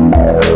[0.00, 0.47] Gracias.